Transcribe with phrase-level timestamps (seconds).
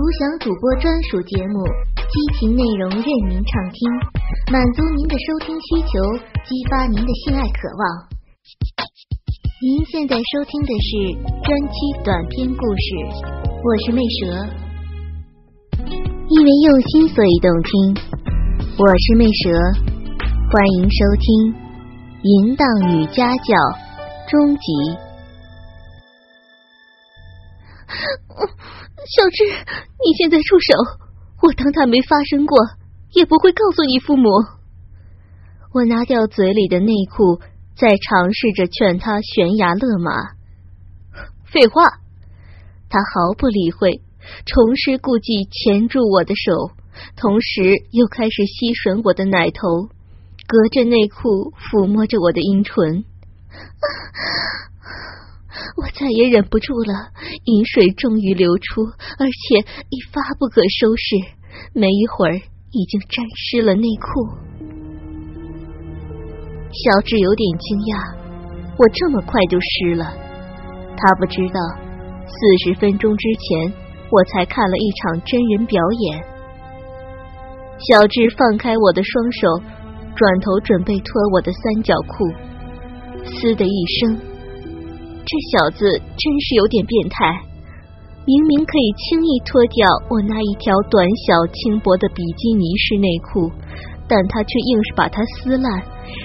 [0.00, 1.60] 独享主播专属节目，
[2.08, 3.92] 激情内容任您畅听，
[4.50, 6.00] 满足您的收听需求，
[6.40, 8.08] 激发您的性爱渴望。
[9.60, 11.12] 您现在收听的是
[11.44, 12.96] 专区短篇故事，
[13.44, 14.48] 我是魅蛇，
[15.76, 17.94] 因为用心所以动听，
[18.78, 19.52] 我是魅蛇，
[20.50, 21.52] 欢迎收听
[22.22, 23.52] 《淫荡女家教》
[24.30, 24.96] 终极。
[29.06, 31.00] 小智，你现在住手！
[31.42, 32.58] 我当他没发生过，
[33.12, 34.28] 也不会告诉你父母。
[35.72, 37.40] 我拿掉嘴里的内裤，
[37.76, 40.12] 再尝试着劝他悬崖勒马。
[41.46, 42.00] 废话，
[42.90, 44.02] 他毫不理会，
[44.44, 46.72] 重施故技钳住我的手，
[47.16, 47.62] 同时
[47.92, 49.88] 又开始吸吮我的奶头，
[50.46, 53.04] 隔着内裤抚摸着我的阴唇。
[55.76, 57.12] 我再也忍不住了，
[57.44, 58.82] 饮水终于流出，
[59.18, 61.16] 而且一发不可收拾。
[61.74, 62.36] 没一会儿，
[62.72, 64.06] 已经沾湿了内裤。
[66.72, 68.14] 小智有点惊讶，
[68.78, 70.04] 我这么快就湿了。
[70.96, 71.58] 他不知道，
[72.26, 73.72] 四十分钟之前
[74.10, 76.22] 我才看了一场真人表演。
[77.78, 79.48] 小智放开我的双手，
[80.14, 82.28] 转头准备脱我的三角裤，
[83.24, 84.29] 嘶的一声。
[85.30, 85.86] 这小子
[86.18, 87.22] 真是有点变态，
[88.26, 93.48] 明明可以轻易脱掉我那一条短小轻薄的比基尼式内裤，
[94.08, 95.70] 但他却硬是把它撕烂，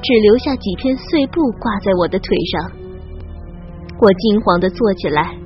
[0.00, 2.72] 只留下几片碎布挂在我的腿上。
[4.00, 5.36] 我惊慌的坐起来，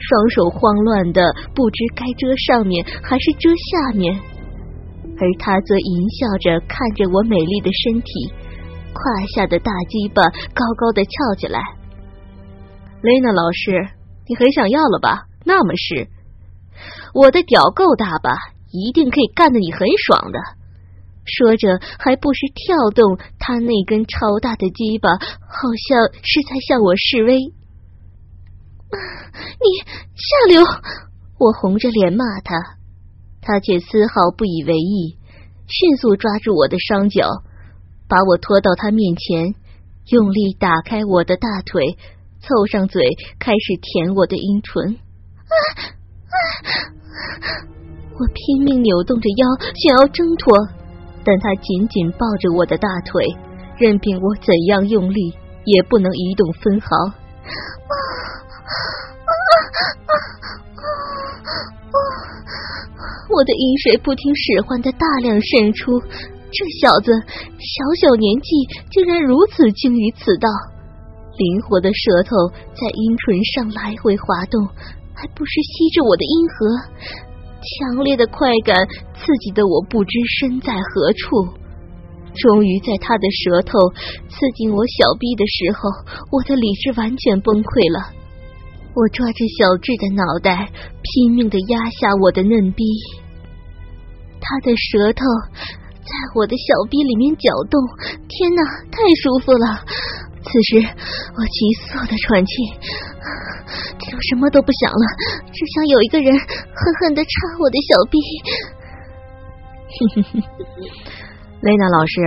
[0.00, 1.20] 双手慌乱的
[1.54, 4.18] 不知该遮上面还是遮下面，
[5.20, 8.32] 而他则淫笑着看着我美丽的身体，
[8.94, 10.22] 胯下的大鸡巴
[10.56, 11.60] 高高的翘起来。
[13.00, 13.90] 雷娜老师，
[14.26, 15.28] 你很想要了吧？
[15.44, 16.08] 那么是，
[17.14, 18.36] 我的屌够大吧？
[18.72, 20.38] 一定可以干得你很爽的。
[21.24, 27.38] 说着，还不时跳动他那根超大的鸡巴，好像是在向我示威。
[28.90, 29.66] 你
[30.16, 30.62] 下流！
[31.38, 32.56] 我红着脸骂他，
[33.40, 35.16] 他却丝毫不以为意，
[35.68, 37.28] 迅速抓住我的双脚，
[38.08, 39.54] 把我拖到他面前，
[40.10, 41.96] 用力打开我的大腿。
[42.48, 43.04] 凑上嘴，
[43.38, 44.96] 开始舔我的阴唇。
[48.18, 49.44] 我拼命扭动着腰，
[49.76, 50.56] 想要挣脱，
[51.22, 53.22] 但他紧紧抱着我的大腿，
[53.76, 55.34] 任凭我怎样用力，
[55.66, 56.88] 也不能移动分毫。
[63.28, 68.48] 我的阴水不听使唤的大量渗出，这小子小小年纪，
[68.90, 70.48] 竟然如此精于此道。
[71.38, 72.34] 灵活的舌头
[72.74, 74.66] 在阴唇上来回滑动，
[75.14, 76.66] 还不时吸着我的阴核，
[77.62, 78.74] 强烈的快感
[79.14, 81.56] 刺激的我不知身在何处。
[82.34, 83.78] 终于在他的舌头
[84.28, 85.88] 刺进我小臂的时候，
[86.30, 88.14] 我的理智完全崩溃了。
[88.94, 90.70] 我抓着小智的脑袋，
[91.02, 92.82] 拼命的压下我的嫩逼，
[94.40, 95.22] 他的舌头
[96.02, 97.78] 在我的小臂里面搅动，
[98.26, 99.82] 天哪，太舒服了！
[100.40, 102.52] 此时，我急速的喘气，
[103.98, 105.04] 就什么都不想了，
[105.52, 107.28] 只想有一个人狠狠的插
[107.60, 108.18] 我的小臂。
[111.60, 112.22] 雷娜老师，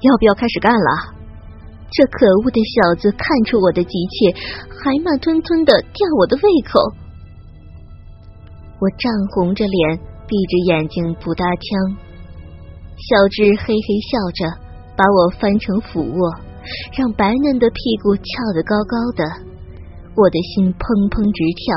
[0.00, 1.18] 要不要开始干了？
[1.90, 4.32] 这可恶的小子看出我的急切，
[4.70, 6.78] 还慢吞吞的吊我的胃口。
[8.78, 11.96] 我涨红着脸，闭着眼睛不搭腔。
[12.96, 14.46] 小智嘿嘿笑着，
[14.96, 16.47] 把我翻成俯卧。
[16.96, 18.22] 让白嫩的屁股翘
[18.54, 19.24] 得高高的，
[20.14, 21.74] 我的心砰砰直跳，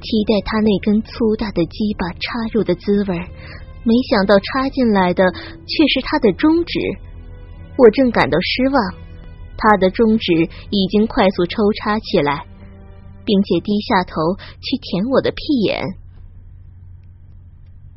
[0.00, 3.18] 期待他那根粗大的鸡巴插入的滋味。
[3.84, 6.80] 没想到插进来的却是他的中指，
[7.78, 8.94] 我正感到失望，
[9.56, 10.32] 他的中指
[10.70, 12.44] 已经快速抽插起来，
[13.24, 14.14] 并且低下头
[14.60, 15.84] 去舔我的屁眼。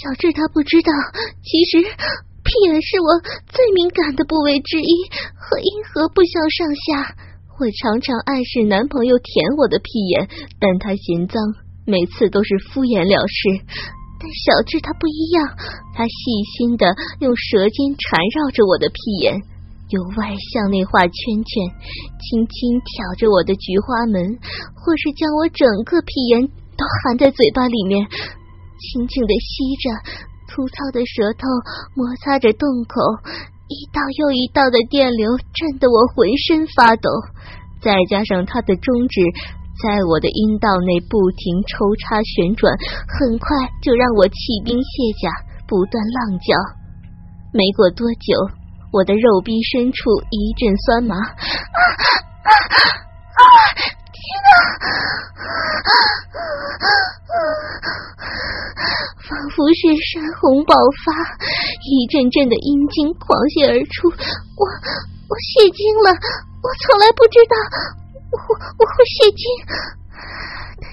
[0.00, 0.88] 小智他不知道，
[1.44, 3.20] 其实屁眼是我
[3.52, 4.88] 最敏感的部位之一，
[5.36, 7.12] 和阴核不相上下。
[7.60, 9.28] 我常常暗示男朋友舔
[9.60, 10.26] 我的屁眼，
[10.56, 11.36] 但他嫌脏，
[11.84, 13.60] 每次都是敷衍了事。
[14.16, 15.52] 但小智他不一样，
[15.92, 16.16] 他细
[16.56, 19.36] 心的用舌尖缠绕着我的屁眼，
[19.92, 21.12] 由外向内画圈
[21.44, 21.52] 圈，
[22.24, 24.40] 轻轻挑着我的菊花门，
[24.80, 28.08] 或是将我整个屁眼都含在嘴巴里面。
[28.80, 29.92] 轻轻的吸着，
[30.48, 31.44] 粗糙的舌头
[31.94, 32.96] 摩擦着洞口，
[33.68, 37.08] 一道又一道的电流震得我浑身发抖，
[37.84, 39.20] 再加上他的中指
[39.84, 42.72] 在我的阴道内不停抽插旋转，
[43.06, 43.48] 很快
[43.80, 44.90] 就让我气兵卸
[45.22, 45.30] 甲，
[45.68, 46.56] 不断浪叫。
[47.52, 48.34] 没过多久，
[48.92, 51.80] 我的肉壁深处一阵酸麻，啊
[52.42, 52.50] 啊
[53.38, 53.44] 啊！
[59.28, 59.80] 仿佛是
[60.10, 60.74] 山洪爆
[61.04, 61.12] 发，
[61.86, 64.10] 一阵阵的阴茎狂泻而出。
[64.10, 64.62] 我
[65.28, 67.54] 我泄精了，我从来不知道
[68.32, 69.42] 我我会泄精，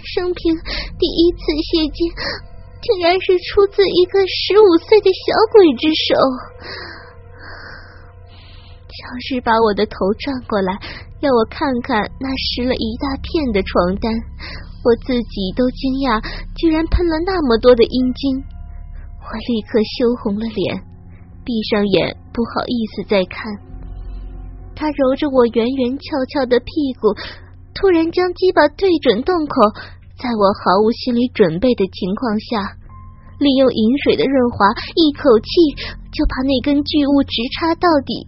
[0.06, 0.54] 生平
[1.00, 2.14] 第一次泄精，
[2.82, 6.14] 竟然是出自一个十五岁的小鬼之手。
[8.98, 10.74] 乔治把我的头转过来，
[11.22, 14.10] 要我看看那湿了一大片的床单。
[14.82, 16.18] 我自己都惊讶，
[16.58, 18.42] 居然喷了那么多的阴茎。
[19.22, 20.82] 我立刻羞红了脸，
[21.46, 23.46] 闭上眼，不好意思再看。
[24.74, 26.66] 他揉着我圆圆翘翘的屁
[26.98, 27.14] 股，
[27.78, 29.78] 突然将鸡巴对准洞口，
[30.18, 32.74] 在我毫无心理准备的情况下，
[33.38, 34.66] 利用饮水的润滑，
[34.98, 38.26] 一口气就把那根巨物直插到底。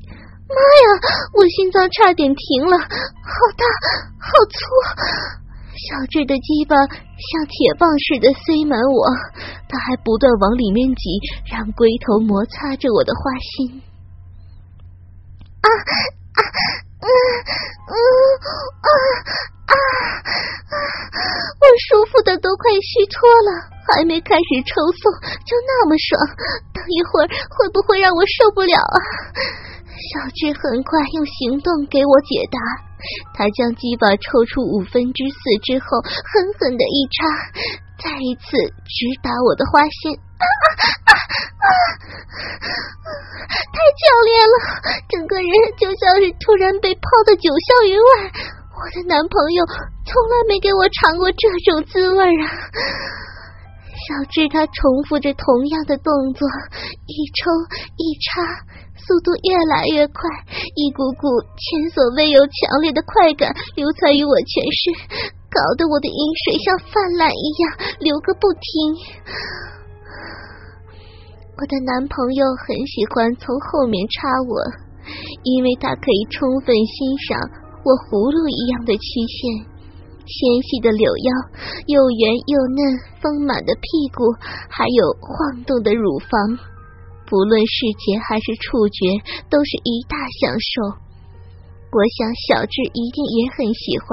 [0.50, 0.86] 妈呀！
[1.34, 2.86] 我心脏差点停了，好
[3.56, 3.64] 大，
[4.18, 4.58] 好粗！
[5.78, 9.08] 小智的鸡巴像铁棒似的塞满我，
[9.70, 13.82] 他还不断往里面挤，让龟头摩擦着我的花心。
[15.62, 16.40] 啊啊
[17.00, 17.08] 嗯
[17.88, 17.96] 嗯
[18.82, 18.90] 啊
[19.70, 19.76] 啊啊！
[21.62, 25.14] 我舒服的都快虚脱了，还没开始抽送
[25.46, 26.20] 就那么爽，
[26.74, 28.98] 等一会儿会不会让我受不了啊？
[30.00, 32.58] 小智很快用行动给我解答。
[33.34, 37.28] 他将鸡巴抽出五分之四之后，狠狠的一插，
[38.00, 38.58] 再一次
[38.88, 41.12] 直打我的花心，啊啊
[41.64, 41.68] 啊！
[43.48, 44.54] 太强烈了，
[45.08, 48.32] 整个人就像是突然被抛到九霄云外。
[48.80, 49.66] 我的男朋友
[50.08, 52.48] 从来没给我尝过这种滋味啊！
[54.10, 56.50] 小智他重复着同样的动作，
[57.06, 57.46] 一抽
[57.94, 58.42] 一插。
[58.98, 60.18] 速度越来越快，
[60.74, 67.64] 一股股前所未有强烈的快感流窜于我全身，搞得我的饮水像泛滥一样
[68.02, 68.62] 流个不停。
[71.54, 74.58] 我的男朋友很喜欢从后面插我，
[75.44, 77.38] 因为他可以充分欣赏
[77.86, 79.70] 我葫芦一样的曲线、
[80.30, 81.30] 纤细的柳腰、
[81.90, 82.78] 又圆又嫩、
[83.18, 84.30] 丰满的屁股，
[84.70, 86.30] 还有晃动的乳房。
[87.26, 89.18] 不论视觉还是触觉，
[89.50, 91.02] 都是一大享受。
[91.90, 94.08] 我想小智一定也很喜欢，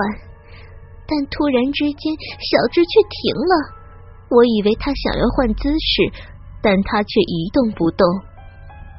[1.04, 3.54] 但突然之间，小智却停了。
[4.28, 6.12] 我以为他想要换姿势，
[6.60, 8.04] 但他却一动不动。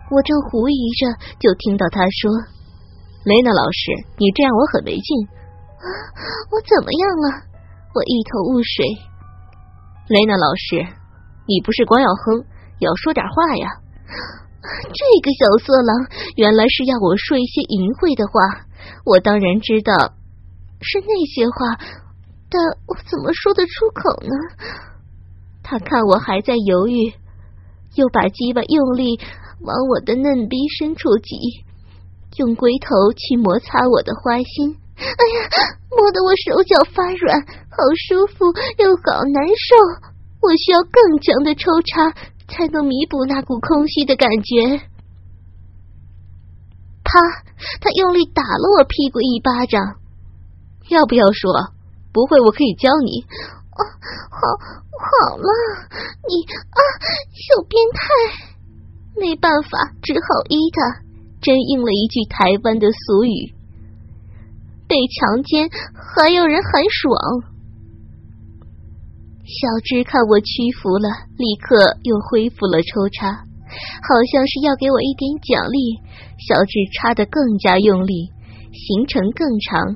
[0.09, 1.05] 我正狐疑着，
[1.37, 2.31] 就听到他说
[3.25, 5.27] ：“雷娜老师，你这样我很没劲。”
[5.77, 5.85] 啊，
[6.51, 7.25] 我怎么样了？
[7.94, 8.85] 我一头雾水。
[10.09, 10.85] 雷娜老师，
[11.47, 12.45] 你不是光要哼，
[12.79, 13.69] 要说点话呀？
[14.94, 15.95] 这个小色狼
[16.35, 18.68] 原来是要我说一些淫秽的话，
[19.06, 19.94] 我当然知道
[20.81, 21.79] 是那些话，
[22.50, 24.33] 但我怎么说得出口呢？
[25.63, 27.13] 他看我还在犹豫，
[27.95, 29.19] 又把鸡巴用力
[29.62, 31.63] 往我的嫩逼深处挤，
[32.38, 34.77] 用龟头去摩擦我的花心。
[34.98, 35.38] 哎呀，
[35.92, 37.77] 摸得我手脚发软，好
[38.08, 38.46] 舒服
[38.82, 39.75] 又好难受，
[40.42, 42.13] 我需要更强的抽插。
[42.50, 44.80] 才能弥补那股空虚的感觉。
[47.04, 47.20] 啪！
[47.82, 50.00] 他用力打了我屁股一巴掌。
[50.88, 51.51] 要不要说？
[52.13, 53.20] 不会，我可以教你。
[53.75, 53.84] 哦，
[54.32, 54.39] 好，
[55.27, 55.50] 好了，
[56.24, 56.80] 你啊，
[57.36, 58.08] 小变态！
[59.20, 61.04] 没办法，只好依他。
[61.42, 63.54] 真应了一句台湾的俗语：
[64.88, 67.13] 被强奸还有人很爽。
[69.44, 76.00] 小智看我屈服了，立刻又恢复了抽插，好像是要给我一点奖励。
[76.48, 78.32] 小智插得更加用力，
[78.72, 79.96] 行程更长，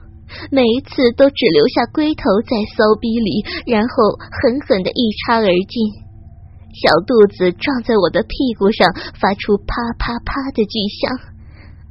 [0.52, 6.02] 每一次都只留下龟头在骚逼里，然后狠狠的一插而尽。
[6.72, 8.88] 小肚子撞在我的屁股上，
[9.20, 11.31] 发出啪啪啪的巨响。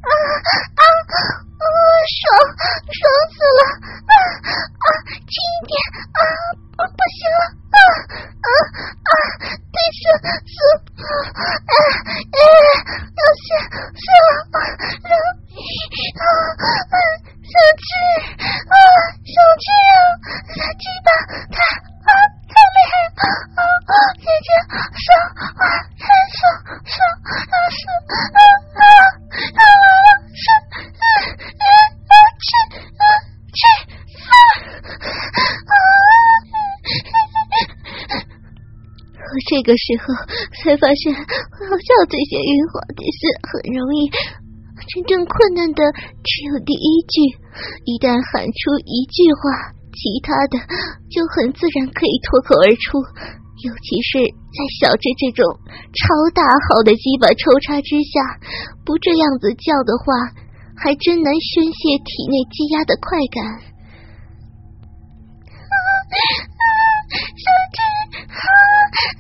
[0.00, 0.83] 啊啊
[1.61, 1.64] 啊！
[2.09, 2.21] 爽
[2.88, 3.61] 爽死了！
[4.09, 4.14] 啊
[4.80, 4.87] 啊！
[5.12, 5.73] 轻一点！
[6.16, 6.21] 啊！
[6.80, 7.40] 不行了
[7.71, 7.78] 啊
[8.40, 8.49] 啊
[9.04, 9.12] 啊！
[9.45, 10.00] 太射
[10.49, 10.52] 射
[10.97, 11.04] 啊
[11.69, 11.76] 啊！
[13.16, 13.47] 要射
[13.92, 14.57] 射了！
[15.04, 15.12] 让
[16.21, 16.25] 啊
[16.64, 16.97] 啊！
[17.50, 17.85] 小智
[18.71, 18.75] 啊，
[19.26, 20.85] 小智啊，小鸡
[39.61, 40.17] 这个时候
[40.64, 44.09] 才发现，好像这些晕黄的事很容易。
[44.88, 45.85] 真正困难的
[46.25, 47.37] 只有第一句，
[47.85, 50.57] 一旦喊出一句话，其他的
[51.12, 53.05] 就很自然可以脱口而出。
[53.61, 55.45] 尤其是在小智这种
[55.93, 58.17] 超大号的鸡巴抽插之下，
[58.88, 60.09] 不这样子叫的话，
[60.73, 63.45] 还真难宣泄体内积压的快感。
[65.69, 65.76] 啊
[66.49, 66.64] 啊
[67.12, 67.45] 小
[67.76, 67.85] 智，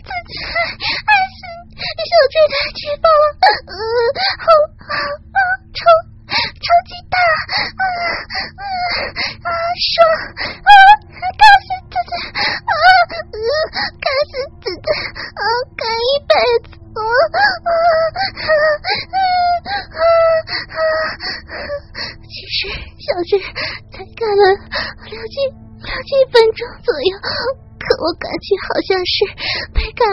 [0.04, 1.40] 自己爱死
[1.80, 3.74] 小智太吃饱了，嗯，
[4.40, 4.44] 好
[4.84, 4.92] 好
[5.32, 5.36] 好
[5.72, 5.80] 抽
[6.34, 7.84] 超级大，啊啊
[8.59, 8.59] 啊，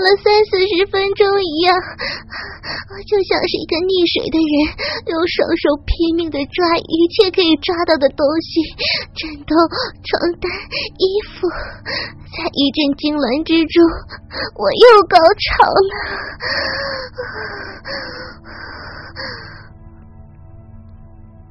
[0.08, 4.56] 了三四十分钟一样，我就像是一个溺水的人，
[5.04, 8.64] 用双手拼命的抓一切可以抓到的东西，
[9.12, 9.52] 枕头、
[10.08, 10.48] 床单、
[10.96, 11.04] 衣
[11.36, 11.44] 服，
[12.32, 13.84] 在一阵痉挛之中，
[14.56, 15.92] 我又高潮了。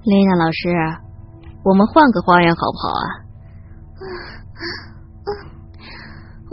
[0.09, 0.73] 丽娜老师，
[1.61, 3.05] 我们换个花样好不好啊？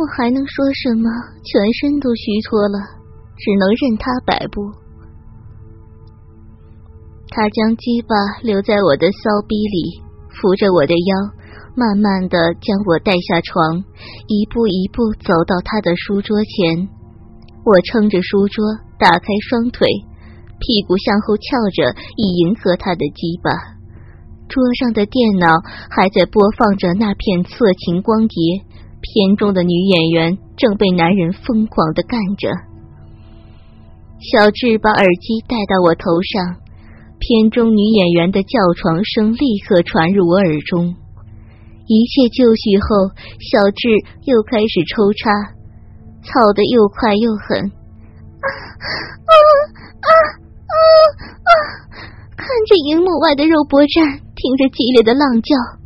[0.04, 1.08] 我还能说什么？
[1.46, 2.76] 全身都虚脱了，
[3.40, 4.60] 只能任他摆布。
[7.30, 8.12] 他将鸡巴
[8.44, 11.16] 留在我的骚逼里，扶着我的腰，
[11.74, 13.80] 慢慢的将我带下床，
[14.28, 16.90] 一步一步走到他的书桌前。
[17.64, 18.60] 我撑着书桌，
[19.00, 19.88] 打开双腿，
[20.60, 23.50] 屁股向后翘着，以迎合他的鸡巴。
[24.50, 25.48] 桌上的电脑
[25.90, 28.68] 还在播放着那片色情光碟。
[29.04, 32.48] 片中的女演员正被男人疯狂的干着，
[34.32, 36.56] 小智把耳机戴到我头上，
[37.20, 40.96] 片中女演员的叫床声立刻传入我耳中。
[41.86, 43.12] 一切就绪后，
[43.44, 43.92] 小智
[44.24, 45.30] 又开始抽插，
[46.24, 47.60] 操的又快又狠。
[48.40, 49.34] 啊啊
[50.00, 50.10] 啊
[50.64, 50.74] 啊
[51.44, 51.52] 啊！
[52.38, 55.83] 看着荧幕外的肉搏战，听着激烈的浪叫。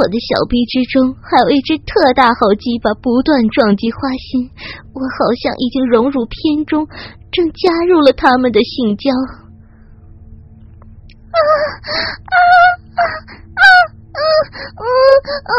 [0.00, 4.48] 我的小臂之中还有一只特大好鸡巴，不断撞击花心。
[4.96, 6.88] 我好像已经融入片中，
[7.30, 9.12] 正加入了他们的性交。
[11.28, 11.92] 啊啊
[12.32, 12.40] 啊
[12.96, 15.52] 啊啊啊啊！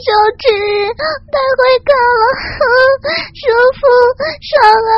[0.00, 0.08] 小
[0.40, 0.48] 智
[0.96, 2.24] 太会干了，
[3.36, 3.84] 舒服
[4.40, 4.48] 爽
[4.80, 4.88] 了！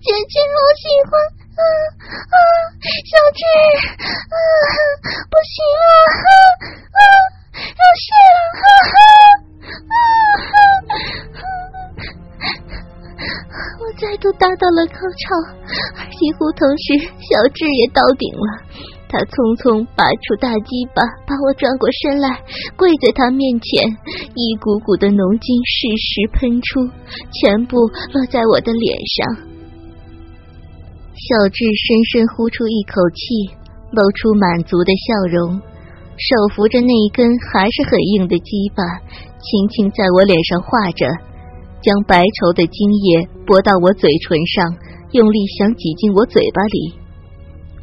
[0.00, 1.41] 姐姐好喜欢。
[1.52, 1.60] 啊
[2.32, 2.36] 啊！
[2.82, 3.40] 小智，
[4.32, 4.36] 啊，
[5.30, 5.88] 不行啊！
[6.96, 7.00] 啊，
[7.52, 8.64] 要泄了！
[9.88, 10.54] 啊啊！
[13.80, 15.36] 我再度达到了高潮，
[15.98, 18.48] 而几乎同时，小智也到顶了。
[19.08, 22.40] 他匆匆拔出大鸡巴，把我转过身来，
[22.76, 23.84] 跪在他面前，
[24.34, 26.88] 一股股的浓精适时喷出，
[27.44, 27.76] 全部
[28.16, 29.52] 落在我的脸上。
[31.12, 33.52] 小智深深呼出一口气，
[33.92, 35.60] 露出满足的笑容，
[36.16, 38.82] 手扶着那一根还是很硬的鸡巴，
[39.36, 41.04] 轻轻在我脸上画着，
[41.84, 44.74] 将白稠的精液拨到我嘴唇上，
[45.12, 46.96] 用力想挤进我嘴巴里。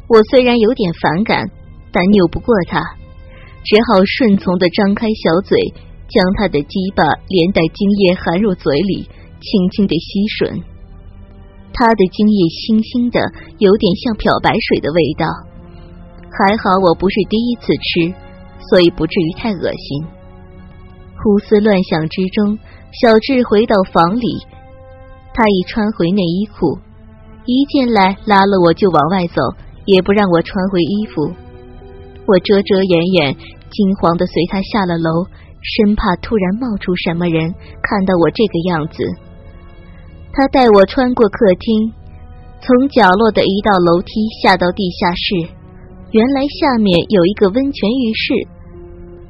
[0.08, 1.46] 我虽然有点反感，
[1.92, 2.82] 但拗不过他，
[3.62, 5.56] 只好顺从的张开小嘴，
[6.10, 9.06] 将他的鸡巴连带精液含入嘴里，
[9.38, 10.66] 轻轻的吸吮。
[11.72, 13.18] 他的精液腥腥的，
[13.58, 15.24] 有点像漂白水的味道。
[16.30, 18.14] 还好我不是第一次吃，
[18.70, 20.04] 所以不至于太恶心。
[21.20, 22.58] 胡思乱想之中，
[23.02, 24.26] 小智回到房里，
[25.34, 26.78] 他已穿回内衣裤，
[27.44, 29.42] 一进来拉了我就往外走，
[29.84, 31.32] 也不让我穿回衣服。
[32.26, 35.26] 我遮遮掩掩，惊慌的随他下了楼，
[35.60, 39.04] 生怕突然冒出什么人看到我这个样子。
[40.32, 41.92] 他带我穿过客厅，
[42.60, 45.50] 从角落的一道楼梯下到地下室。
[46.12, 48.34] 原来下面有一个温泉浴室，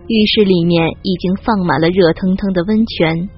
[0.09, 3.29] 浴室里面已经放满了热腾腾的温泉。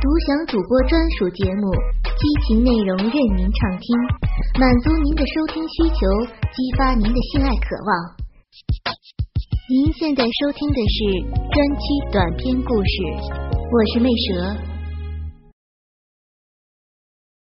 [0.00, 1.72] 独享主播专属节目，
[2.04, 3.96] 激情内容任您畅听，
[4.58, 6.06] 满足您的收听需求，
[6.52, 8.97] 激发您的性爱渴望。
[9.70, 10.96] 您现在收听的是
[11.52, 13.02] 专区短篇故事，
[13.70, 14.67] 我是魅蛇。